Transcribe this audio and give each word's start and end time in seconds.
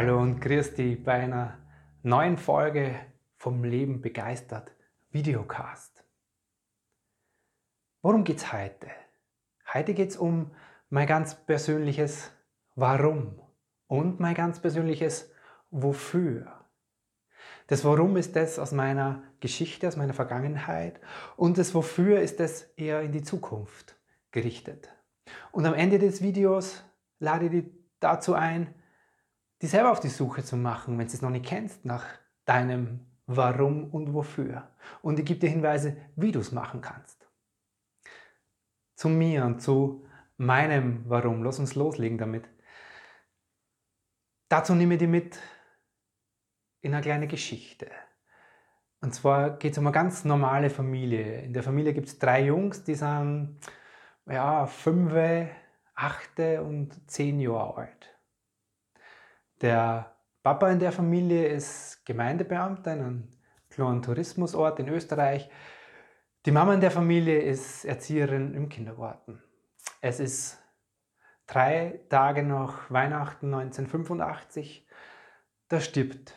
Hallo 0.00 0.20
und 0.20 0.40
grüß 0.40 0.74
dich 0.74 1.02
bei 1.02 1.14
einer 1.14 1.58
neuen 2.04 2.36
Folge 2.36 2.94
vom 3.34 3.64
Leben 3.64 4.00
begeistert 4.00 4.70
Videocast. 5.10 6.04
Worum 8.00 8.22
geht 8.22 8.36
es 8.36 8.52
heute? 8.52 8.86
Heute 9.74 9.94
geht 9.94 10.10
es 10.10 10.16
um 10.16 10.52
mein 10.88 11.08
ganz 11.08 11.34
persönliches 11.34 12.30
Warum 12.76 13.40
und 13.88 14.20
mein 14.20 14.36
ganz 14.36 14.60
persönliches 14.60 15.32
Wofür. 15.72 16.46
Das 17.66 17.84
Warum 17.84 18.16
ist 18.16 18.36
das 18.36 18.60
aus 18.60 18.70
meiner 18.70 19.24
Geschichte, 19.40 19.88
aus 19.88 19.96
meiner 19.96 20.14
Vergangenheit 20.14 21.00
und 21.36 21.58
das 21.58 21.74
Wofür 21.74 22.20
ist 22.20 22.38
das 22.38 22.62
eher 22.76 23.02
in 23.02 23.10
die 23.10 23.24
Zukunft 23.24 23.96
gerichtet. 24.30 24.94
Und 25.50 25.66
am 25.66 25.74
Ende 25.74 25.98
des 25.98 26.22
Videos 26.22 26.84
lade 27.18 27.46
ich 27.46 27.50
dich 27.50 27.64
dazu 27.98 28.34
ein, 28.34 28.76
dich 29.62 29.70
selber 29.70 29.90
auf 29.90 30.00
die 30.00 30.08
Suche 30.08 30.42
zu 30.44 30.56
machen, 30.56 30.98
wenn 30.98 31.06
du 31.06 31.12
es 31.12 31.22
noch 31.22 31.30
nicht 31.30 31.46
kennst, 31.46 31.84
nach 31.84 32.04
deinem 32.44 33.06
Warum 33.26 33.90
und 33.90 34.14
Wofür. 34.14 34.68
Und 35.02 35.18
ich 35.18 35.26
gebe 35.26 35.40
dir 35.40 35.50
Hinweise, 35.50 35.96
wie 36.16 36.32
du 36.32 36.40
es 36.40 36.52
machen 36.52 36.80
kannst. 36.80 37.28
Zu 38.94 39.08
mir 39.08 39.44
und 39.44 39.60
zu 39.60 40.06
meinem 40.38 41.04
Warum. 41.08 41.42
Lass 41.42 41.58
uns 41.58 41.74
loslegen 41.74 42.18
damit. 42.18 42.48
Dazu 44.48 44.74
nehme 44.74 44.94
ich 44.94 45.00
dich 45.00 45.08
mit 45.08 45.38
in 46.80 46.94
eine 46.94 47.02
kleine 47.02 47.26
Geschichte. 47.26 47.90
Und 49.00 49.14
zwar 49.14 49.58
geht 49.58 49.72
es 49.72 49.78
um 49.78 49.86
eine 49.86 49.92
ganz 49.92 50.24
normale 50.24 50.70
Familie. 50.70 51.42
In 51.42 51.52
der 51.52 51.62
Familie 51.62 51.92
gibt 51.92 52.08
es 52.08 52.18
drei 52.18 52.44
Jungs, 52.44 52.82
die 52.82 52.94
sind 52.94 53.60
ja, 54.26 54.66
fünf, 54.66 55.12
acht 55.94 56.38
und 56.38 57.10
zehn 57.10 57.40
Jahre 57.40 57.76
alt. 57.76 58.17
Der 59.60 60.14
Papa 60.42 60.70
in 60.70 60.78
der 60.78 60.92
Familie 60.92 61.48
ist 61.48 62.06
Gemeindebeamter 62.06 62.92
in 62.92 63.00
einem 63.00 63.28
kleinen 63.70 64.02
Tourismusort 64.02 64.78
in 64.78 64.88
Österreich. 64.88 65.50
Die 66.46 66.52
Mama 66.52 66.74
in 66.74 66.80
der 66.80 66.92
Familie 66.92 67.40
ist 67.40 67.84
Erzieherin 67.84 68.54
im 68.54 68.68
Kindergarten. 68.68 69.42
Es 70.00 70.20
ist 70.20 70.62
drei 71.46 72.00
Tage 72.08 72.44
nach 72.44 72.88
Weihnachten 72.90 73.52
1985. 73.52 74.86
Da 75.66 75.80
stirbt 75.80 76.34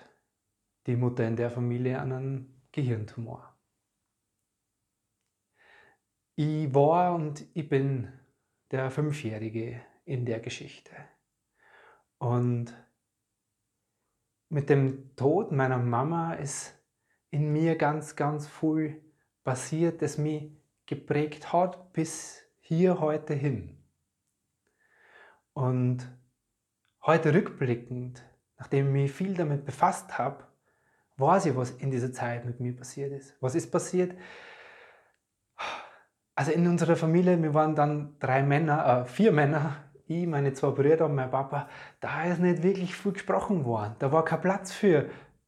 die 0.87 0.95
Mutter 0.95 1.27
in 1.27 1.35
der 1.35 1.51
Familie 1.51 1.99
an 1.99 2.11
einem 2.11 2.61
Gehirntumor. 2.71 3.55
Ich 6.35 6.73
war 6.73 7.13
und 7.13 7.45
ich 7.53 7.69
bin 7.69 8.11
der 8.71 8.89
Fünfjährige 8.89 9.79
in 10.05 10.25
der 10.25 10.39
Geschichte. 10.39 10.91
Und 12.17 12.73
mit 14.51 14.69
dem 14.69 15.15
Tod 15.15 15.53
meiner 15.53 15.77
Mama 15.77 16.33
ist 16.33 16.73
in 17.29 17.53
mir 17.53 17.77
ganz, 17.77 18.17
ganz 18.17 18.47
viel 18.47 19.01
passiert, 19.45 20.01
das 20.01 20.17
mich 20.17 20.51
geprägt 20.85 21.53
hat 21.53 21.93
bis 21.93 22.41
hier 22.59 22.99
heute 22.99 23.33
hin. 23.33 23.81
Und 25.53 25.99
heute 27.05 27.33
rückblickend, 27.33 28.23
nachdem 28.57 28.87
ich 28.87 28.93
mich 29.03 29.11
viel 29.13 29.35
damit 29.35 29.63
befasst 29.63 30.17
habe, 30.17 30.43
weiß 31.15 31.45
ich, 31.45 31.55
was 31.55 31.71
in 31.71 31.89
dieser 31.89 32.11
Zeit 32.11 32.45
mit 32.45 32.59
mir 32.59 32.75
passiert 32.75 33.13
ist. 33.13 33.41
Was 33.41 33.55
ist 33.55 33.71
passiert? 33.71 34.17
Also 36.35 36.51
in 36.51 36.67
unserer 36.67 36.97
Familie, 36.97 37.41
wir 37.41 37.53
waren 37.53 37.75
dann 37.75 38.17
drei 38.19 38.43
Männer, 38.43 39.03
äh, 39.03 39.05
vier 39.05 39.31
Männer 39.31 39.90
ich, 40.19 40.27
meine 40.27 40.53
zwei 40.53 40.71
Brüder 40.71 41.05
und 41.05 41.15
mein 41.15 41.31
Papa, 41.31 41.67
da 41.99 42.25
ist 42.25 42.39
nicht 42.39 42.63
wirklich 42.63 42.95
viel 42.95 43.13
gesprochen 43.13 43.65
worden. 43.65 43.95
Da 43.99 44.11
war 44.11 44.25
kein 44.25 44.41
Platz 44.41 44.71
für 44.71 45.05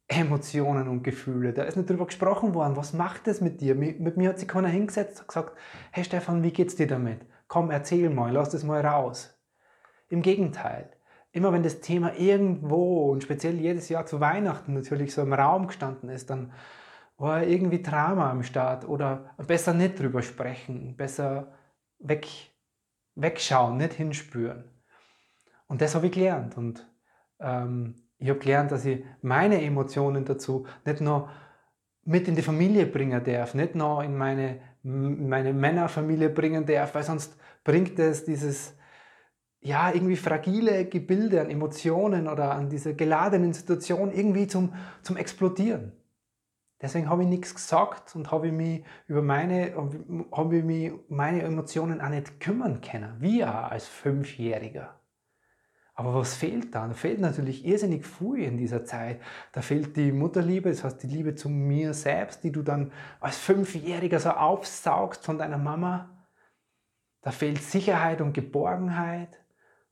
Emotionen 0.07 0.87
und 0.87 1.03
Gefühle. 1.03 1.53
Da 1.53 1.63
ist 1.63 1.77
nicht 1.77 1.89
darüber 1.89 2.05
gesprochen 2.05 2.53
worden, 2.53 2.75
was 2.75 2.93
macht 2.93 3.27
das 3.27 3.41
mit 3.41 3.61
dir? 3.61 3.75
Mit 3.75 4.17
mir 4.17 4.29
hat 4.29 4.39
sich 4.39 4.47
keiner 4.47 4.67
hingesetzt 4.67 5.21
und 5.21 5.27
gesagt, 5.27 5.57
hey 5.91 6.03
Stefan, 6.03 6.43
wie 6.43 6.51
geht's 6.51 6.75
dir 6.75 6.87
damit? 6.87 7.21
Komm, 7.47 7.71
erzähl 7.71 8.09
mal, 8.09 8.31
lass 8.31 8.49
das 8.49 8.63
mal 8.63 8.85
raus. 8.85 9.39
Im 10.09 10.21
Gegenteil. 10.21 10.89
Immer 11.31 11.51
wenn 11.51 11.63
das 11.63 11.81
Thema 11.81 12.15
irgendwo 12.15 13.11
und 13.11 13.23
speziell 13.23 13.55
jedes 13.55 13.89
Jahr 13.89 14.05
zu 14.05 14.19
Weihnachten 14.19 14.73
natürlich 14.73 15.13
so 15.13 15.23
im 15.23 15.33
Raum 15.33 15.67
gestanden 15.67 16.09
ist, 16.09 16.29
dann 16.29 16.51
war 17.17 17.43
irgendwie 17.43 17.81
Drama 17.81 18.29
am 18.29 18.43
Start 18.43 18.87
oder 18.87 19.35
besser 19.47 19.73
nicht 19.73 19.99
drüber 19.99 20.21
sprechen, 20.21 20.95
besser 20.95 21.53
weg 21.99 22.52
wegschauen, 23.15 23.77
nicht 23.77 23.93
hinspüren. 23.93 24.63
Und 25.67 25.81
das 25.81 25.95
habe 25.95 26.07
ich 26.07 26.11
gelernt. 26.11 26.57
Und 26.57 26.87
ähm, 27.39 27.95
ich 28.17 28.29
habe 28.29 28.39
gelernt, 28.39 28.71
dass 28.71 28.85
ich 28.85 29.03
meine 29.21 29.61
Emotionen 29.61 30.25
dazu 30.25 30.65
nicht 30.85 31.01
nur 31.01 31.29
mit 32.05 32.27
in 32.27 32.35
die 32.35 32.41
Familie 32.41 32.85
bringen 32.85 33.23
darf, 33.23 33.53
nicht 33.53 33.75
nur 33.75 34.03
in 34.03 34.17
meine, 34.17 34.59
meine 34.83 35.53
Männerfamilie 35.53 36.29
bringen 36.29 36.65
darf, 36.65 36.93
weil 36.95 37.03
sonst 37.03 37.37
bringt 37.63 37.97
es 37.99 38.25
dieses 38.25 38.75
ja, 39.61 39.93
irgendwie 39.93 40.17
fragile 40.17 40.85
Gebilde 40.85 41.39
an 41.39 41.49
Emotionen 41.49 42.27
oder 42.27 42.51
an 42.51 42.69
diese 42.69 42.95
geladenen 42.95 43.53
Situationen 43.53 44.13
irgendwie 44.13 44.45
zum, 44.45 44.73
zum 45.01 45.15
Explodieren. 45.15 45.93
Deswegen 46.83 47.09
habe 47.09 47.23
ich 47.23 47.29
nichts 47.29 47.55
gesagt 47.55 48.13
und 48.13 48.29
habe 48.29 48.51
mich 48.51 48.83
über 49.07 49.21
meine, 49.21 49.73
habe 50.33 50.57
ich 50.57 50.63
mich 50.65 50.91
meine 51.07 51.41
Emotionen 51.41 52.01
auch 52.01 52.09
nicht 52.09 52.41
kümmern 52.41 52.81
können, 52.81 53.15
wie 53.19 53.43
auch 53.45 53.71
als 53.71 53.87
Fünfjähriger. 53.87 54.99
Aber 55.95 56.13
was 56.13 56.35
fehlt 56.35 56.75
dann? 56.75 56.89
Da 56.89 56.95
fehlt 56.95 57.21
natürlich 57.21 57.65
irrsinnig 57.65 58.05
viel 58.05 58.43
in 58.43 58.57
dieser 58.57 58.83
Zeit. 58.83 59.21
Da 59.53 59.61
fehlt 59.61 59.95
die 59.95 60.11
Mutterliebe, 60.11 60.69
das 60.69 60.83
heißt 60.83 61.01
die 61.03 61.07
Liebe 61.07 61.35
zu 61.35 61.47
mir 61.47 61.93
selbst, 61.93 62.43
die 62.43 62.51
du 62.51 62.63
dann 62.63 62.91
als 63.21 63.37
Fünfjähriger 63.37 64.19
so 64.19 64.31
aufsaugst 64.31 65.23
von 65.23 65.37
deiner 65.37 65.59
Mama. 65.59 66.27
Da 67.21 67.31
fehlt 67.31 67.61
Sicherheit 67.61 68.19
und 68.19 68.33
Geborgenheit 68.33 69.42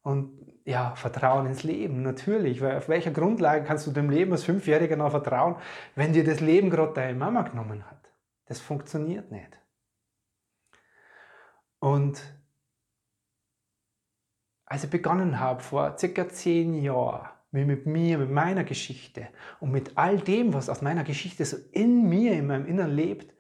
und 0.02 0.42
ja, 0.64 0.96
Vertrauen 0.96 1.48
ins 1.48 1.64
Leben, 1.64 2.02
natürlich. 2.02 2.62
Weil 2.62 2.78
auf 2.78 2.90
welcher 2.90 3.12
Grundlage 3.12 3.64
kannst 3.66 3.88
du 3.88 3.92
dem 3.92 4.10
Leben 4.10 4.32
als 4.32 4.44
Fünfjähriger 4.44 4.96
noch 4.96 5.12
vertrauen, 5.12 5.56
wenn 5.96 6.14
dir 6.14 6.24
das 6.24 6.40
Leben 6.40 6.70
gerade 6.70 6.94
deine 6.94 7.18
Mama 7.18 7.42
genommen 7.44 7.86
hat? 7.90 8.12
Das 8.46 8.60
funktioniert 8.60 9.32
nicht. 9.32 9.58
Und 11.80 12.22
als 14.66 14.84
ich 14.84 14.90
begonnen 14.90 15.40
habe, 15.40 15.62
vor 15.62 15.98
circa 15.98 16.30
zehn 16.30 16.76
Jahren, 16.76 17.30
mich 17.52 17.66
mit 17.66 17.86
mir, 17.86 18.18
mit 18.18 18.32
meiner 18.32 18.64
Geschichte 18.64 19.28
und 19.60 19.72
mit 19.72 19.98
all 19.98 20.18
dem, 20.20 20.54
was 20.54 20.70
aus 20.70 20.82
meiner 20.82 21.04
Geschichte 21.04 21.44
so 21.44 21.58
in 21.72 22.08
mir, 22.08 22.34
in 22.34 22.48
meinem 22.48 22.66
Innern 22.66 22.92
lebt, 22.92 23.34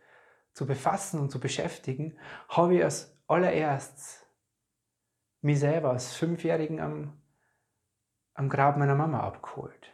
zu 0.54 0.66
befassen 0.66 1.20
und 1.20 1.32
zu 1.32 1.40
beschäftigen, 1.40 2.18
habe 2.50 2.76
ich 2.76 2.84
als 2.84 3.18
allererstes 3.28 4.21
mich 5.42 5.60
selber 5.60 5.92
als 5.92 6.14
Fünfjährigen 6.14 6.80
am, 6.80 7.22
am 8.34 8.50
Grab 8.50 8.78
meiner 8.78 8.96
Mama 8.96 9.22
abgeholt. 9.22 9.92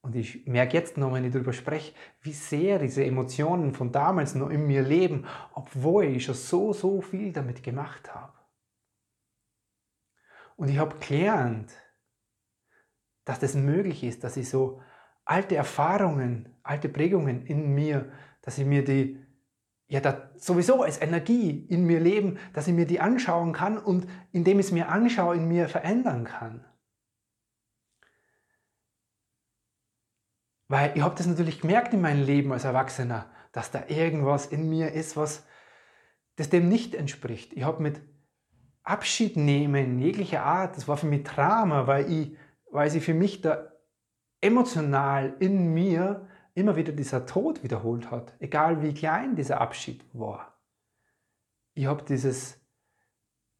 Und 0.00 0.14
ich 0.14 0.46
merke 0.46 0.76
jetzt 0.76 0.96
noch, 0.96 1.12
wenn 1.12 1.24
ich 1.24 1.32
darüber 1.32 1.52
spreche, 1.52 1.92
wie 2.20 2.32
sehr 2.32 2.78
diese 2.78 3.04
Emotionen 3.04 3.74
von 3.74 3.90
damals 3.90 4.36
noch 4.36 4.50
in 4.50 4.66
mir 4.66 4.82
leben, 4.82 5.26
obwohl 5.52 6.04
ich 6.04 6.24
schon 6.24 6.36
so, 6.36 6.72
so 6.72 7.00
viel 7.00 7.32
damit 7.32 7.62
gemacht 7.62 8.14
habe. 8.14 8.32
Und 10.56 10.68
ich 10.68 10.78
habe 10.78 10.96
gelernt, 10.98 11.72
dass 13.24 13.40
das 13.40 13.54
möglich 13.54 14.04
ist, 14.04 14.22
dass 14.22 14.36
ich 14.36 14.48
so 14.48 14.80
alte 15.24 15.56
Erfahrungen, 15.56 16.56
alte 16.62 16.88
Prägungen 16.88 17.44
in 17.44 17.74
mir, 17.74 18.12
dass 18.42 18.58
ich 18.58 18.64
mir 18.64 18.84
die 18.84 19.25
ja 19.88 20.00
da 20.00 20.30
sowieso 20.36 20.82
als 20.82 21.00
Energie 21.00 21.66
in 21.68 21.84
mir 21.84 22.00
leben, 22.00 22.38
dass 22.52 22.66
ich 22.66 22.74
mir 22.74 22.86
die 22.86 23.00
anschauen 23.00 23.52
kann 23.52 23.78
und 23.78 24.06
indem 24.32 24.58
ich 24.58 24.66
es 24.66 24.72
mir 24.72 24.88
anschaue, 24.88 25.36
in 25.36 25.48
mir 25.48 25.68
verändern 25.68 26.24
kann. 26.24 26.64
Weil 30.68 30.96
ich 30.96 31.02
habe 31.02 31.14
das 31.14 31.26
natürlich 31.26 31.60
gemerkt 31.60 31.94
in 31.94 32.00
meinem 32.00 32.24
Leben 32.24 32.52
als 32.52 32.64
Erwachsener, 32.64 33.30
dass 33.52 33.70
da 33.70 33.84
irgendwas 33.86 34.46
in 34.46 34.68
mir 34.68 34.92
ist, 34.92 35.16
was 35.16 35.46
das 36.34 36.50
dem 36.50 36.68
nicht 36.68 36.94
entspricht. 36.94 37.52
Ich 37.52 37.62
habe 37.62 37.82
mit 37.82 38.00
Abschied 38.82 39.36
nehmen 39.36 39.98
jeglicher 40.00 40.42
Art, 40.42 40.76
das 40.76 40.88
war 40.88 40.96
für 40.96 41.06
mich 41.06 41.22
Drama, 41.22 41.86
weil 41.86 42.10
ich 42.10 42.36
weil 42.70 42.90
sie 42.90 43.00
für 43.00 43.14
mich 43.14 43.40
da 43.40 43.72
emotional 44.40 45.34
in 45.38 45.72
mir 45.72 46.28
immer 46.56 46.74
wieder 46.74 46.92
dieser 46.92 47.26
Tod 47.26 47.62
wiederholt 47.62 48.10
hat, 48.10 48.32
egal 48.40 48.82
wie 48.82 48.94
klein 48.94 49.36
dieser 49.36 49.60
Abschied 49.60 50.02
war. 50.14 50.58
Ich 51.74 51.84
habe 51.86 52.02
dieses, 52.02 52.58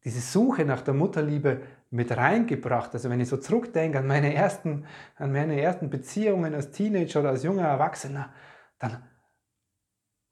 diese 0.03 0.19
Suche 0.19 0.65
nach 0.65 0.81
der 0.81 0.95
Mutterliebe 0.95 1.61
mit 1.91 2.11
reingebracht. 2.17 2.93
Also 2.93 3.09
wenn 3.11 3.19
ich 3.19 3.29
so 3.29 3.37
zurückdenke 3.37 3.99
an 3.99 4.07
meine 4.07 4.33
ersten, 4.33 4.85
an 5.15 5.31
meine 5.31 5.61
ersten 5.61 5.91
Beziehungen 5.91 6.55
als 6.55 6.71
Teenager 6.71 7.19
oder 7.19 7.29
als 7.29 7.43
junger 7.43 7.67
Erwachsener, 7.67 8.33
dann 8.79 9.03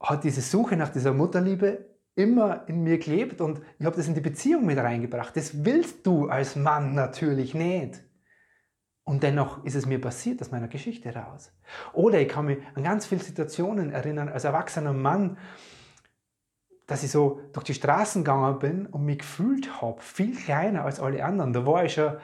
hat 0.00 0.24
diese 0.24 0.40
Suche 0.40 0.76
nach 0.76 0.88
dieser 0.88 1.14
Mutterliebe 1.14 1.86
immer 2.16 2.68
in 2.68 2.82
mir 2.82 2.98
gelebt 2.98 3.40
und 3.40 3.60
ich 3.78 3.86
habe 3.86 3.96
das 3.96 4.08
in 4.08 4.14
die 4.14 4.20
Beziehung 4.20 4.66
mit 4.66 4.78
reingebracht. 4.78 5.36
Das 5.36 5.64
willst 5.64 6.04
du 6.04 6.28
als 6.28 6.56
Mann 6.56 6.94
natürlich 6.94 7.54
nicht. 7.54 8.02
Und 9.08 9.22
dennoch 9.22 9.64
ist 9.64 9.76
es 9.76 9.86
mir 9.86 10.00
passiert 10.00 10.42
aus 10.42 10.50
meiner 10.50 10.66
Geschichte 10.66 11.14
raus. 11.14 11.52
Oder 11.92 12.20
ich 12.20 12.28
kann 12.28 12.46
mich 12.46 12.58
an 12.74 12.82
ganz 12.82 13.06
viele 13.06 13.22
Situationen 13.22 13.92
erinnern, 13.92 14.28
als 14.28 14.42
erwachsener 14.42 14.92
Mann, 14.92 15.38
dass 16.88 17.04
ich 17.04 17.12
so 17.12 17.40
durch 17.52 17.64
die 17.64 17.74
Straßen 17.74 18.24
gegangen 18.24 18.58
bin 18.58 18.86
und 18.86 19.04
mich 19.04 19.20
gefühlt 19.20 19.80
habe, 19.80 20.00
viel 20.00 20.34
kleiner 20.34 20.84
als 20.84 20.98
alle 20.98 21.24
anderen. 21.24 21.52
Da 21.52 21.64
war 21.64 21.84
ich 21.84 21.94
schon, 21.94 22.16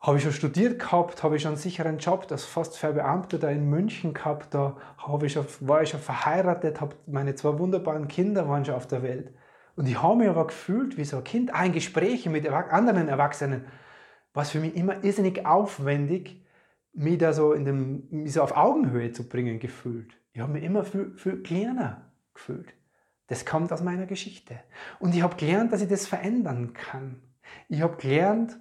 habe 0.00 0.16
ich 0.16 0.24
schon 0.24 0.32
studiert 0.32 0.80
gehabt, 0.80 1.22
habe 1.22 1.36
ich 1.36 1.42
schon 1.42 1.52
einen 1.52 1.60
sicheren 1.60 1.98
Job 1.98 2.26
als 2.30 2.44
fast 2.46 2.76
Verbeamter 2.76 3.38
da 3.38 3.48
in 3.50 3.70
München 3.70 4.12
gehabt, 4.12 4.52
da 4.54 4.76
habe 4.98 5.26
ich 5.26 5.34
schon, 5.34 5.46
war 5.60 5.82
ich 5.82 5.90
schon 5.90 6.00
verheiratet, 6.00 6.80
habe 6.80 6.96
meine 7.06 7.36
zwei 7.36 7.60
wunderbaren 7.60 8.08
Kinder 8.08 8.48
waren 8.48 8.64
schon 8.64 8.74
auf 8.74 8.88
der 8.88 9.04
Welt. 9.04 9.32
Und 9.76 9.86
ich 9.86 10.02
habe 10.02 10.16
mich 10.16 10.28
aber 10.28 10.48
gefühlt 10.48 10.96
wie 10.96 11.04
so 11.04 11.18
ein 11.18 11.24
Kind, 11.24 11.54
auch 11.54 11.62
in 11.62 11.72
Gesprächen 11.72 12.32
mit 12.32 12.48
anderen 12.48 13.06
Erwachsenen, 13.06 13.66
was 14.32 14.50
für 14.50 14.60
mich 14.60 14.74
immer 14.76 15.04
irrsinnig 15.04 15.46
aufwendig, 15.46 16.42
mich 16.92 17.18
da 17.18 17.32
so, 17.32 17.52
in 17.52 17.64
dem, 17.64 18.08
mich 18.10 18.34
so 18.34 18.42
auf 18.42 18.56
Augenhöhe 18.56 19.12
zu 19.12 19.28
bringen 19.28 19.58
gefühlt. 19.58 20.18
Ich 20.32 20.40
habe 20.40 20.52
mich 20.52 20.64
immer 20.64 20.84
viel, 20.84 21.12
viel 21.16 21.42
kleiner 21.42 22.10
gefühlt. 22.34 22.74
Das 23.26 23.46
kommt 23.46 23.72
aus 23.72 23.82
meiner 23.82 24.06
Geschichte. 24.06 24.58
Und 24.98 25.14
ich 25.14 25.22
habe 25.22 25.36
gelernt, 25.36 25.72
dass 25.72 25.82
ich 25.82 25.88
das 25.88 26.06
verändern 26.06 26.72
kann. 26.74 27.22
Ich 27.68 27.80
habe 27.80 27.96
gelernt, 27.96 28.58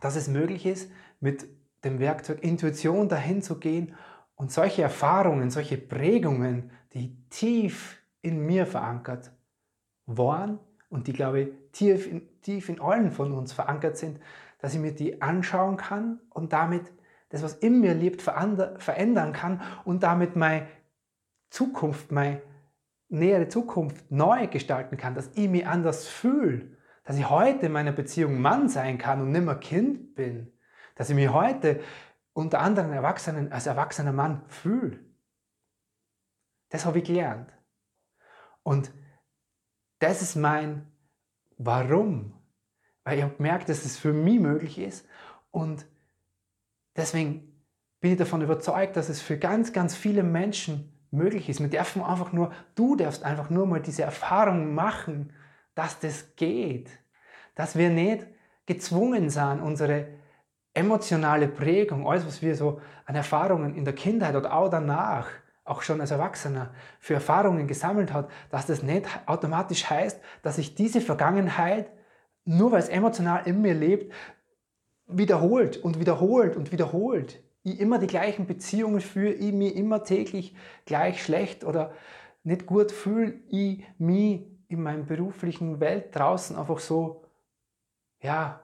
dass 0.00 0.16
es 0.16 0.28
möglich 0.28 0.66
ist, 0.66 0.90
mit 1.20 1.46
dem 1.84 1.98
Werkzeug 1.98 2.42
Intuition 2.42 3.08
dahin 3.08 3.42
zu 3.42 3.58
gehen 3.58 3.94
und 4.34 4.52
solche 4.52 4.82
Erfahrungen, 4.82 5.50
solche 5.50 5.78
Prägungen, 5.78 6.70
die 6.92 7.16
tief 7.28 8.02
in 8.22 8.44
mir 8.46 8.66
verankert 8.66 9.32
waren 10.06 10.58
und 10.88 11.06
die, 11.06 11.12
glaube 11.12 11.40
ich, 11.40 11.48
tief 11.72 12.06
in, 12.06 12.28
tief 12.42 12.68
in 12.68 12.80
allen 12.80 13.10
von 13.10 13.32
uns 13.32 13.52
verankert 13.52 13.96
sind, 13.96 14.20
dass 14.60 14.74
ich 14.74 14.80
mir 14.80 14.94
die 14.94 15.22
anschauen 15.22 15.76
kann 15.76 16.20
und 16.30 16.52
damit 16.52 16.92
das, 17.30 17.42
was 17.42 17.54
in 17.54 17.80
mir 17.80 17.94
lebt, 17.94 18.22
verändern 18.22 19.32
kann 19.32 19.62
und 19.84 20.02
damit 20.02 20.36
meine 20.36 20.66
Zukunft, 21.48 22.12
meine 22.12 22.42
nähere 23.08 23.48
Zukunft 23.48 24.10
neu 24.10 24.46
gestalten 24.46 24.96
kann, 24.96 25.14
dass 25.14 25.30
ich 25.34 25.48
mich 25.48 25.66
anders 25.66 26.06
fühle, 26.06 26.76
dass 27.04 27.16
ich 27.16 27.28
heute 27.28 27.66
in 27.66 27.72
meiner 27.72 27.92
Beziehung 27.92 28.40
Mann 28.40 28.68
sein 28.68 28.98
kann 28.98 29.20
und 29.20 29.32
nicht 29.32 29.44
mehr 29.44 29.56
Kind 29.56 30.14
bin, 30.14 30.52
dass 30.94 31.10
ich 31.10 31.16
mich 31.16 31.30
heute 31.30 31.80
unter 32.32 32.60
anderen 32.60 32.92
Erwachsenen 32.92 33.52
als 33.52 33.66
erwachsener 33.66 34.12
Mann 34.12 34.44
fühle. 34.46 34.98
Das 36.68 36.86
habe 36.86 36.98
ich 36.98 37.04
gelernt. 37.04 37.52
Und 38.62 38.92
das 39.98 40.22
ist 40.22 40.36
mein 40.36 40.89
Warum. 41.62 42.32
Weil 43.04 43.18
ich 43.18 43.24
habe 43.24 43.34
gemerkt, 43.34 43.68
dass 43.68 43.84
es 43.84 43.98
für 43.98 44.14
mich 44.14 44.40
möglich 44.40 44.78
ist 44.78 45.06
und 45.50 45.84
deswegen 46.96 47.52
bin 48.00 48.12
ich 48.12 48.18
davon 48.18 48.40
überzeugt, 48.40 48.96
dass 48.96 49.10
es 49.10 49.20
für 49.20 49.36
ganz, 49.36 49.72
ganz 49.72 49.94
viele 49.94 50.22
Menschen 50.22 50.90
möglich 51.10 51.50
ist. 51.50 51.60
Wir 51.60 51.68
dürfen 51.68 52.02
einfach 52.02 52.32
nur, 52.32 52.52
du 52.74 52.96
darfst 52.96 53.24
einfach 53.24 53.50
nur 53.50 53.66
mal 53.66 53.80
diese 53.80 54.02
Erfahrung 54.04 54.74
machen, 54.74 55.34
dass 55.74 56.00
das 56.00 56.34
geht. 56.36 56.88
Dass 57.54 57.76
wir 57.76 57.90
nicht 57.90 58.26
gezwungen 58.64 59.28
sind, 59.28 59.60
unsere 59.60 60.08
emotionale 60.72 61.48
Prägung, 61.48 62.08
alles, 62.08 62.26
was 62.26 62.40
wir 62.40 62.56
so 62.56 62.80
an 63.04 63.16
Erfahrungen 63.16 63.74
in 63.74 63.84
der 63.84 63.94
Kindheit 63.94 64.34
oder 64.34 64.54
auch 64.54 64.70
danach, 64.70 65.28
auch 65.70 65.82
schon 65.82 66.00
als 66.00 66.10
Erwachsener, 66.10 66.74
für 66.98 67.14
Erfahrungen 67.14 67.68
gesammelt 67.68 68.12
hat, 68.12 68.28
dass 68.50 68.66
das 68.66 68.82
nicht 68.82 69.06
automatisch 69.26 69.88
heißt, 69.88 70.20
dass 70.42 70.58
ich 70.58 70.74
diese 70.74 71.00
Vergangenheit, 71.00 71.90
nur 72.44 72.72
weil 72.72 72.80
es 72.80 72.88
emotional 72.88 73.46
in 73.46 73.62
mir 73.62 73.74
lebt, 73.74 74.12
wiederholt 75.06 75.76
und 75.76 76.00
wiederholt 76.00 76.56
und 76.56 76.72
wiederholt. 76.72 77.42
Ich 77.62 77.78
immer 77.78 77.98
die 77.98 78.06
gleichen 78.06 78.46
Beziehungen 78.46 79.00
führe, 79.00 79.32
ich 79.32 79.52
mich 79.52 79.76
immer 79.76 80.02
täglich 80.02 80.56
gleich 80.86 81.22
schlecht 81.22 81.64
oder 81.64 81.92
nicht 82.42 82.66
gut 82.66 82.90
fühle, 82.90 83.34
ich 83.48 83.84
mich 83.98 84.46
in 84.68 84.82
meinem 84.82 85.06
beruflichen 85.06 85.78
Welt 85.80 86.14
draußen 86.14 86.56
einfach 86.56 86.78
so, 86.78 87.24
ja, 88.22 88.62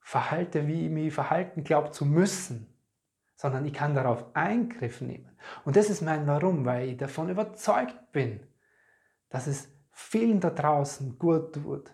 verhalte, 0.00 0.66
wie 0.66 0.86
ich 0.86 0.90
mich 0.90 1.12
verhalten 1.12 1.64
glaube 1.64 1.90
zu 1.90 2.06
müssen, 2.06 2.66
sondern 3.38 3.64
ich 3.64 3.72
kann 3.72 3.94
darauf 3.94 4.34
Eingriff 4.34 5.00
nehmen. 5.00 5.30
Und 5.64 5.76
das 5.76 5.90
ist 5.90 6.02
mein 6.02 6.26
Warum, 6.26 6.64
weil 6.64 6.88
ich 6.88 6.96
davon 6.96 7.30
überzeugt 7.30 8.10
bin, 8.10 8.40
dass 9.28 9.46
es 9.46 9.72
vielen 9.92 10.40
da 10.40 10.50
draußen 10.50 11.18
gut 11.20 11.54
tut, 11.54 11.92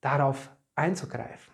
darauf 0.00 0.56
einzugreifen. 0.76 1.52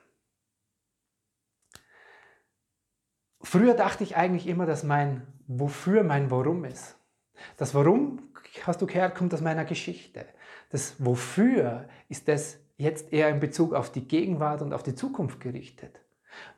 Früher 3.41 3.73
dachte 3.73 4.05
ich 4.05 4.17
eigentlich 4.17 4.47
immer, 4.47 4.67
dass 4.67 4.85
mein 4.85 5.27
Wofür 5.47 6.03
mein 6.03 6.31
Warum 6.31 6.65
ist. 6.67 6.99
Das 7.57 7.75
Warum, 7.75 8.35
hast 8.65 8.83
du 8.83 8.87
gehört, 8.87 9.15
kommt 9.15 9.33
aus 9.33 9.41
meiner 9.41 9.65
Geschichte. 9.65 10.27
Das 10.69 11.03
Wofür 11.03 11.89
ist 12.11 12.29
das 12.29 12.59
jetzt 12.77 13.15
eher 13.15 13.31
in 13.31 13.41
Bezug 13.41 13.73
auf 13.73 13.91
die 13.91 14.07
Gegenwart 14.07 14.61
und 14.61 14.75
auf 14.75 14.83
die 14.83 14.95
Zukunft 14.95 15.41
gerichtet. 15.41 16.03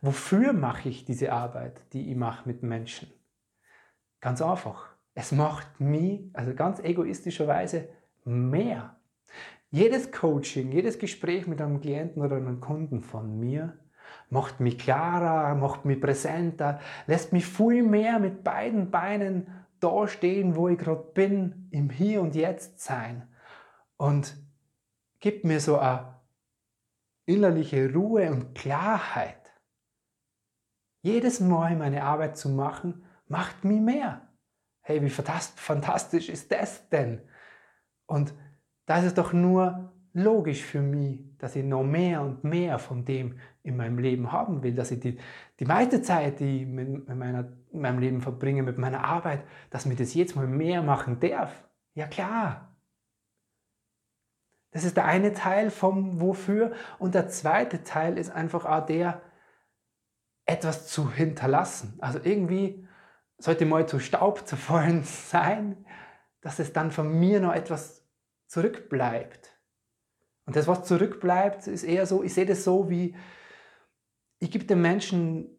Wofür 0.01 0.53
mache 0.53 0.89
ich 0.89 1.05
diese 1.05 1.33
Arbeit, 1.33 1.81
die 1.93 2.11
ich 2.11 2.17
mache 2.17 2.49
mit 2.49 2.63
Menschen? 2.63 3.13
Ganz 4.21 4.43
einfach. 4.43 4.89
Es 5.15 5.33
macht 5.33 5.81
mich, 5.81 6.31
also 6.33 6.55
ganz 6.55 6.81
egoistischerweise, 6.81 7.89
mehr. 8.25 8.97
Jedes 9.71 10.13
Coaching, 10.13 10.73
jedes 10.73 10.99
Gespräch 10.99 11.47
mit 11.47 11.61
einem 11.61 11.81
Klienten 11.81 12.23
oder 12.23 12.37
einem 12.37 12.61
Kunden 12.61 13.03
von 13.03 13.39
mir 13.39 13.79
macht 14.31 14.61
mich 14.61 14.79
klarer, 14.79 15.55
macht 15.55 15.85
mich 15.85 16.01
präsenter, 16.01 16.81
lässt 17.07 17.33
mich 17.33 17.47
viel 17.47 17.83
mehr 17.83 18.19
mit 18.19 18.45
beiden 18.45 18.91
Beinen 18.91 19.47
da 19.81 20.09
stehen, 20.09 20.57
wo 20.57 20.69
ich 20.69 20.79
gerade 20.79 21.05
bin, 21.15 21.69
im 21.71 21.91
Hier 21.91 22.21
und 22.21 22.35
Jetzt 22.35 22.81
sein. 22.81 23.29
Und 23.97 24.37
gibt 25.21 25.45
mir 25.45 25.61
so 25.61 25.79
eine 25.79 26.15
innerliche 27.27 27.93
Ruhe 27.93 28.31
und 28.31 28.55
Klarheit. 28.55 29.38
Jedes 31.03 31.41
Mal 31.41 31.77
meine 31.77 32.03
Arbeit 32.03 32.37
zu 32.37 32.49
machen, 32.49 33.05
macht 33.27 33.65
mich 33.65 33.81
mehr. 33.81 34.29
Hey, 34.83 35.03
wie 35.03 35.11
fantastisch 35.11 36.29
ist 36.29 36.51
das 36.51 36.89
denn? 36.89 37.21
Und 38.07 38.35
da 38.87 38.99
ist 38.99 39.19
doch 39.19 39.33
nur 39.33 39.93
logisch 40.15 40.65
für 40.65 40.81
mich, 40.81 41.21
dass 41.39 41.55
ich 41.57 41.65
noch 41.65 41.85
mehr 41.85 42.23
und 42.23 42.43
mehr 42.43 42.79
von 42.79 43.05
dem 43.05 43.39
in 43.63 43.77
meinem 43.77 43.99
Leben 43.99 44.33
haben 44.33 44.63
will, 44.63 44.75
dass 44.75 44.91
ich 44.91 45.01
die, 45.01 45.19
die 45.61 45.67
meiste 45.67 46.03
Zeit, 46.03 46.41
die 46.41 46.63
ich 46.63 46.67
mit 46.67 47.07
meiner, 47.15 47.53
in 47.71 47.81
meinem 47.81 47.99
Leben 47.99 48.21
verbringe, 48.21 48.63
mit 48.63 48.79
meiner 48.79 49.05
Arbeit, 49.05 49.45
dass 49.71 49.87
mir 49.87 49.95
das 49.95 50.15
jetzt 50.15 50.37
mal 50.37 50.47
mehr 50.47 50.83
machen 50.83 51.21
darf. 51.21 51.69
Ja 51.95 52.07
klar. 52.07 52.77
Das 54.71 54.85
ist 54.85 54.97
der 54.97 55.05
eine 55.05 55.33
Teil 55.33 55.71
vom 55.71 56.21
Wofür. 56.21 56.73
Und 56.99 57.15
der 57.15 57.29
zweite 57.29 57.85
Teil 57.85 58.19
ist 58.19 58.31
einfach 58.31 58.65
auch 58.65 58.85
der, 58.85 59.21
etwas 60.59 60.89
zu 60.89 61.13
hinterlassen. 61.13 61.95
Also 62.01 62.21
irgendwie 62.23 62.87
sollte 63.39 63.65
mal 63.65 63.89
zu 63.89 64.01
Staub 64.01 64.47
zerfallen 64.47 65.03
sein, 65.05 65.85
dass 66.41 66.59
es 66.59 66.73
dann 66.73 66.91
von 66.91 67.19
mir 67.19 67.41
noch 67.41 67.55
etwas 67.55 68.05
zurückbleibt. 68.47 69.55
Und 70.47 70.57
das, 70.57 70.67
was 70.67 70.85
zurückbleibt, 70.85 71.67
ist 71.67 71.85
eher 71.85 72.07
so, 72.07 72.23
ich 72.23 72.35
sehe 72.35 72.47
das 72.47 72.65
so 72.65 72.89
wie, 72.89 73.15
ich 74.39 74.51
gebe 74.51 74.65
den 74.65 74.81
Menschen, 74.81 75.51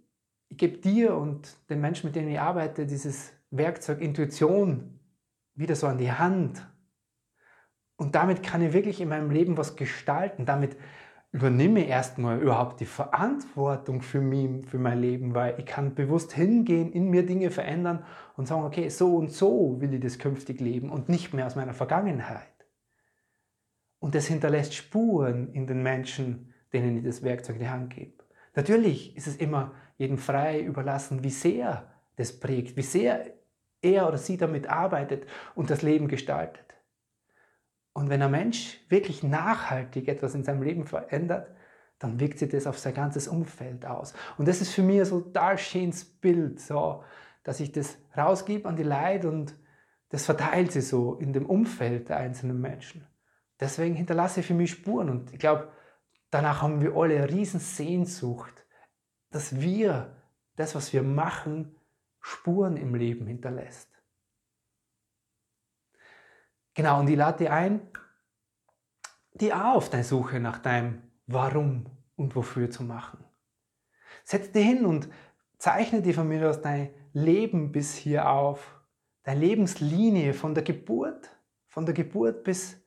ich 0.48 0.58
gebe 0.58 0.80
dir 0.80 1.16
und 1.16 1.58
den 1.70 1.80
Menschen, 1.80 2.08
mit 2.08 2.16
denen 2.16 2.30
ich 2.30 2.40
arbeite, 2.40 2.86
dieses 2.86 3.34
Werkzeug 3.52 4.02
Intuition 4.02 5.00
wieder 5.54 5.76
so 5.76 5.88
an 5.88 5.98
die 5.98 6.12
Hand. 6.12 6.66
Und 7.98 8.16
damit 8.16 8.42
kann 8.42 8.64
ich 8.64 8.74
wirklich 8.74 9.00
in 9.02 9.10
meinem 9.10 9.30
Leben 9.30 9.58
was 9.58 9.76
gestalten. 9.76 10.46
Damit 10.46 10.78
übernehme 11.32 11.86
erstmal 11.86 12.40
überhaupt 12.40 12.80
die 12.80 12.86
Verantwortung 12.86 14.02
für 14.02 14.22
mich, 14.22 14.68
für 14.68 14.80
mein 14.80 15.00
Leben, 15.00 15.36
weil 15.36 15.60
ich 15.60 15.66
kann 15.66 15.94
bewusst 15.94 16.34
hingehen, 16.34 16.92
in 16.92 17.10
mir 17.10 17.26
Dinge 17.26 17.52
verändern 17.52 18.04
und 18.36 18.48
sagen, 18.48 18.64
okay, 18.64 18.90
so 18.90 19.16
und 19.16 19.32
so 19.32 19.80
will 19.80 19.94
ich 19.94 20.02
das 20.02 20.18
künftig 20.18 20.60
leben 20.60 20.90
und 20.90 21.08
nicht 21.08 21.34
mehr 21.34 21.46
aus 21.46 21.56
meiner 21.56 21.74
Vergangenheit. 21.74 22.48
Und 24.00 24.16
das 24.16 24.28
hinterlässt 24.28 24.74
Spuren 24.74 25.54
in 25.54 25.68
den 25.68 25.84
Menschen, 25.84 26.54
denen 26.74 26.98
ich 26.98 27.04
das 27.04 27.22
Werkzeug 27.22 27.58
in 27.58 27.62
die 27.62 27.70
Hand 27.70 27.96
gebe. 27.96 28.24
Natürlich 28.56 29.16
ist 29.16 29.28
es 29.28 29.36
immer 29.36 29.74
jedem 29.98 30.18
frei 30.18 30.62
überlassen, 30.62 31.24
wie 31.24 31.30
sehr 31.30 31.92
das 32.16 32.40
prägt, 32.40 32.76
wie 32.76 32.82
sehr 32.82 33.34
er 33.82 34.08
oder 34.08 34.18
sie 34.18 34.38
damit 34.38 34.68
arbeitet 34.68 35.28
und 35.56 35.70
das 35.70 35.82
Leben 35.82 36.08
gestaltet. 36.08 36.76
Und 38.00 38.10
wenn 38.10 38.22
ein 38.22 38.32
Mensch 38.32 38.80
wirklich 38.88 39.24
nachhaltig 39.24 40.08
etwas 40.08 40.34
in 40.34 40.46
seinem 40.46 40.64
Leben 40.64 40.86
verändert, 40.86 41.52
dann 42.00 42.18
wirkt 42.18 42.40
sich 42.40 42.48
das 42.48 42.66
auf 42.66 42.80
sein 42.80 42.94
ganzes 42.94 43.28
Umfeld 43.28 43.86
aus. 43.86 44.14
Und 44.38 44.48
das 44.48 44.62
ist 44.62 44.72
für 44.72 44.84
mich 44.84 45.06
so 45.06 45.18
ein 45.18 45.24
total 45.26 45.58
schönes 45.58 46.06
Bild, 46.06 46.62
so, 46.62 47.04
dass 47.44 47.60
ich 47.60 47.74
das 47.74 47.98
rausgebe 48.16 48.70
an 48.70 48.78
die 48.78 48.84
Leute 48.84 49.30
und 49.30 49.54
das 50.08 50.26
verteilt 50.26 50.72
sich 50.72 50.88
so 50.88 51.16
in 51.16 51.34
dem 51.34 51.46
Umfeld 51.46 52.08
der 52.08 52.16
einzelnen 52.16 52.62
Menschen. 52.62 53.06
Deswegen 53.60 53.96
hinterlasse 53.96 54.40
ich 54.40 54.46
für 54.46 54.54
mich 54.54 54.72
Spuren 54.72 55.10
und 55.10 55.34
ich 55.34 55.40
glaube, 55.40 55.68
danach 56.30 56.62
haben 56.62 56.80
wir 56.80 56.96
alle 56.96 57.18
eine 57.18 57.30
riesen 57.30 57.60
Sehnsucht, 57.60 58.66
dass 59.30 59.60
wir 59.60 60.16
das, 60.56 60.74
was 60.74 60.94
wir 60.94 61.04
machen, 61.04 61.76
Spuren 62.22 62.78
im 62.78 62.96
Leben 62.96 63.28
hinterlässt. 63.28 63.90
Genau, 66.80 67.02
und 67.02 67.10
ich 67.10 67.18
lade 67.18 67.40
dich 67.40 67.50
ein, 67.50 67.82
die 69.34 69.54
auch 69.54 69.76
auf 69.76 69.90
deine 69.90 70.06
Suche 70.06 70.40
nach 70.40 70.60
deinem 70.60 71.02
Warum 71.28 71.88
und 72.16 72.38
Wofür 72.38 72.72
zu 72.72 72.84
machen. 72.84 73.22
Setz 74.24 74.54
dich 74.54 74.66
hin 74.66 74.86
und 74.86 75.10
zeichne 75.58 76.02
dir 76.02 76.14
von 76.14 76.30
mir 76.30 76.50
aus 76.50 76.62
dein 76.62 76.94
Leben 77.12 77.74
bis 77.74 77.96
hier 77.96 78.30
auf, 78.30 78.80
deine 79.24 79.42
Lebenslinie 79.42 80.34
von 80.34 80.56
der 80.56 80.64
Geburt, 80.64 81.30
von 81.68 81.86
der 81.86 81.94
Geburt 81.94 82.46
bis 82.46 82.78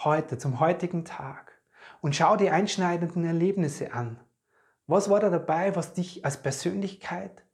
heute, 0.00 0.36
zum 0.36 0.58
heutigen 0.58 1.04
Tag. 1.04 1.52
Und 2.00 2.16
schau 2.16 2.34
die 2.34 2.50
einschneidenden 2.50 3.24
Erlebnisse 3.24 3.92
an. 3.92 4.18
Was 4.88 5.08
war 5.08 5.20
da 5.20 5.30
dabei, 5.30 5.76
was 5.76 5.94
dich 5.94 6.24
als 6.24 6.42
Persönlichkeit 6.42 7.44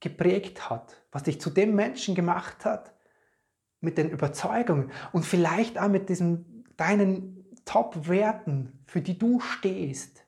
geprägt 0.00 0.68
hat, 0.68 1.02
was 1.10 1.22
dich 1.22 1.40
zu 1.40 1.48
dem 1.48 1.74
Menschen 1.74 2.14
gemacht 2.14 2.66
hat, 2.66 2.93
mit 3.84 3.98
den 3.98 4.10
Überzeugungen 4.10 4.90
und 5.12 5.24
vielleicht 5.24 5.78
auch 5.78 5.88
mit 5.88 6.08
diesen 6.08 6.64
deinen 6.76 7.44
Top-Werten, 7.64 8.84
für 8.86 9.00
die 9.00 9.18
du 9.18 9.40
stehst. 9.40 10.24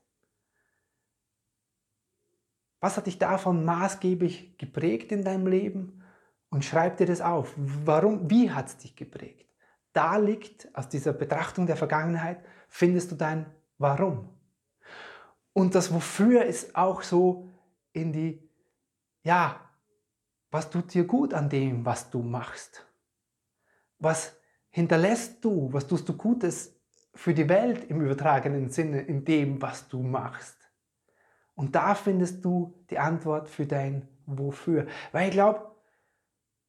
Was 2.80 2.96
hat 2.96 3.06
dich 3.06 3.18
davon 3.18 3.64
maßgeblich 3.64 4.58
geprägt 4.58 5.10
in 5.12 5.24
deinem 5.24 5.46
Leben? 5.46 6.02
Und 6.48 6.64
schreib 6.64 6.96
dir 6.96 7.06
das 7.06 7.20
auf. 7.20 7.52
Warum, 7.56 8.30
wie 8.30 8.50
hat 8.50 8.68
es 8.68 8.76
dich 8.76 8.94
geprägt? 8.94 9.50
Da 9.92 10.16
liegt, 10.16 10.68
aus 10.74 10.88
dieser 10.88 11.12
Betrachtung 11.12 11.66
der 11.66 11.76
Vergangenheit, 11.76 12.44
findest 12.68 13.10
du 13.10 13.16
dein 13.16 13.46
Warum. 13.78 14.28
Und 15.52 15.74
das 15.74 15.92
Wofür 15.92 16.44
ist 16.44 16.76
auch 16.76 17.02
so 17.02 17.50
in 17.92 18.12
die, 18.12 18.48
ja, 19.24 19.60
was 20.50 20.70
tut 20.70 20.94
dir 20.94 21.04
gut 21.04 21.34
an 21.34 21.48
dem, 21.48 21.84
was 21.84 22.10
du 22.10 22.22
machst? 22.22 22.86
Was 24.06 24.36
hinterlässt 24.70 25.44
du, 25.44 25.68
was 25.72 25.84
tust 25.84 26.08
du 26.08 26.16
Gutes 26.16 26.80
für 27.12 27.34
die 27.34 27.48
Welt 27.48 27.90
im 27.90 28.00
übertragenen 28.00 28.70
Sinne 28.70 29.00
in 29.00 29.24
dem, 29.24 29.60
was 29.60 29.88
du 29.88 30.00
machst? 30.00 30.56
Und 31.56 31.74
da 31.74 31.92
findest 31.96 32.44
du 32.44 32.72
die 32.88 33.00
Antwort 33.00 33.48
für 33.48 33.66
dein 33.66 34.06
Wofür. 34.26 34.86
Weil 35.10 35.26
ich 35.26 35.32
glaube, 35.32 35.74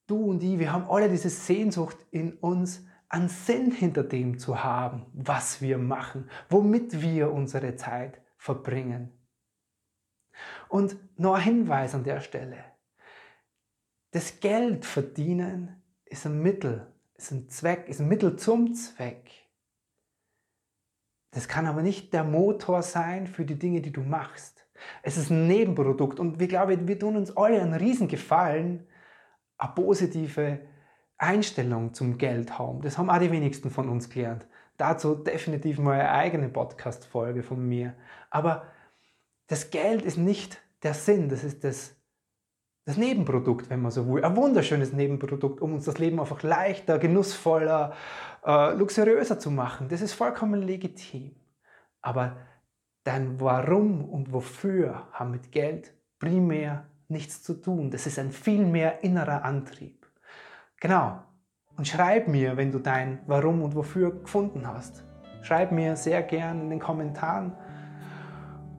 du 0.08 0.32
und 0.32 0.42
ich, 0.42 0.58
wir 0.58 0.74
haben 0.74 0.90
alle 0.90 1.10
diese 1.10 1.30
Sehnsucht 1.30 1.98
in 2.10 2.34
uns, 2.34 2.84
einen 3.08 3.30
Sinn 3.30 3.70
hinter 3.70 4.04
dem 4.04 4.40
zu 4.40 4.64
haben, 4.64 5.06
was 5.14 5.62
wir 5.62 5.78
machen, 5.78 6.32
womit 6.50 7.04
wir 7.04 7.32
unsere 7.32 7.76
Zeit 7.76 8.20
verbringen. 8.38 9.12
Und 10.70 10.98
noch 11.20 11.36
ein 11.36 11.44
Hinweis 11.44 11.94
an 11.94 12.04
der 12.04 12.20
Stelle. 12.20 12.58
Das 14.10 14.40
Geld 14.40 14.86
verdienen 14.86 15.84
ist 16.06 16.26
ein 16.26 16.42
Mittel, 16.42 16.97
ist 17.18 17.32
ein 17.32 17.50
Zweck, 17.50 17.90
ist 17.90 18.00
ein 18.00 18.08
Mittel 18.08 18.36
zum 18.38 18.74
Zweck. 18.74 19.32
Das 21.32 21.48
kann 21.48 21.66
aber 21.68 21.82
nicht 21.82 22.14
der 22.14 22.24
Motor 22.24 22.82
sein 22.82 23.28
für 23.28 23.46
die 23.46 23.60
Dinge, 23.60 23.82
die 23.82 23.92
du 23.92 24.02
machst. 24.02 24.66
Es 25.02 25.18
ist 25.18 25.30
ein 25.30 25.48
Nebenprodukt 25.48 26.20
und 26.20 26.40
wir 26.40 26.48
glauben, 26.48 26.88
wir 26.88 27.00
tun 27.00 27.16
uns 27.16 27.36
alle 27.36 27.62
einen 27.62 27.74
Riesengefallen, 27.74 28.88
eine 29.58 29.74
positive 29.74 30.60
Einstellung 31.18 31.94
zum 31.94 32.18
Geld 32.18 32.58
haben. 32.60 32.82
Das 32.82 32.98
haben 32.98 33.10
auch 33.10 33.20
die 33.20 33.32
wenigsten 33.32 33.72
von 33.72 33.90
uns 33.90 34.10
gelernt. 34.10 34.48
Dazu 34.78 35.16
definitiv 35.16 35.80
mal 35.80 36.00
eine 36.00 36.12
eigene 36.12 36.50
Podcast-Folge 36.50 37.42
von 37.42 37.68
mir. 37.68 37.96
Aber 38.30 38.68
das 39.48 39.72
Geld 39.72 40.04
ist 40.04 40.18
nicht 40.18 40.62
der 40.84 40.94
Sinn, 40.94 41.30
das 41.30 41.44
ist 41.44 41.64
das, 41.64 41.97
das 42.88 42.96
Nebenprodukt, 42.96 43.70
wenn 43.70 43.82
man 43.82 43.92
so 43.92 44.08
will. 44.08 44.24
Ein 44.24 44.38
wunderschönes 44.38 44.94
Nebenprodukt, 44.94 45.62
um 45.62 45.74
uns 45.74 45.84
das 45.84 45.98
Leben 45.98 46.22
einfach 46.22 46.42
leichter, 46.42 46.98
genussvoller, 46.98 47.92
äh, 48.46 48.74
luxuriöser 48.76 49.38
zu 49.38 49.52
machen. 49.52 49.90
Das 49.90 50.00
ist 50.00 50.14
vollkommen 50.14 50.62
legitim. 50.62 51.36
Aber 52.02 52.38
dein 53.04 53.42
Warum 53.42 54.06
und 54.06 54.32
Wofür 54.32 55.06
haben 55.12 55.32
mit 55.32 55.52
Geld 55.52 55.94
primär 56.18 56.86
nichts 57.10 57.44
zu 57.44 57.56
tun. 57.56 57.92
Das 57.92 58.08
ist 58.08 58.20
ein 58.20 58.32
viel 58.32 58.66
mehr 58.66 59.04
innerer 59.04 59.44
Antrieb. 59.44 60.08
Genau. 60.80 61.22
Und 61.76 61.90
schreib 61.90 62.30
mir, 62.30 62.56
wenn 62.56 62.72
du 62.72 62.80
dein 62.80 63.20
Warum 63.28 63.64
und 63.64 63.76
Wofür 63.76 64.22
gefunden 64.22 64.66
hast. 64.66 65.04
Schreib 65.42 65.74
mir 65.74 65.98
sehr 65.98 66.24
gern 66.24 66.62
in 66.62 66.70
den 66.70 66.80
Kommentaren. 66.80 67.52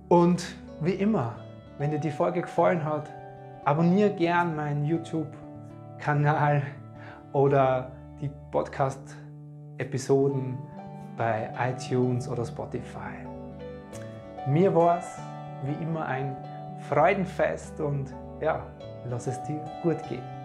Und 0.08 0.56
wie 0.80 0.94
immer, 0.94 1.44
wenn 1.76 1.90
dir 1.90 2.00
die 2.00 2.10
Folge 2.10 2.40
gefallen 2.40 2.84
hat, 2.86 3.17
abonniere 3.68 4.10
gern 4.10 4.56
meinen 4.56 4.84
YouTube-Kanal 4.86 6.62
oder 7.34 7.92
die 8.18 8.30
Podcast-Episoden 8.50 10.56
bei 11.18 11.50
iTunes 11.68 12.26
oder 12.30 12.46
Spotify. 12.46 13.26
Mir 14.46 14.74
war 14.74 15.00
es 15.00 15.18
wie 15.64 15.74
immer 15.82 16.06
ein 16.06 16.34
Freudenfest 16.88 17.78
und 17.78 18.14
ja, 18.40 18.64
lass 19.04 19.26
es 19.26 19.42
dir 19.42 19.62
gut 19.82 20.02
gehen. 20.08 20.37